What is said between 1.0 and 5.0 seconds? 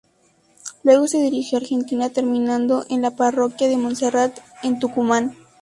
se dirigió a Argentina terminando en la parroquia de Montserrat en